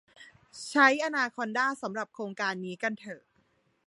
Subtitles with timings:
[0.69, 3.21] ใช้อนาคอนดาสำหรับโครงการนี้กันเถอะ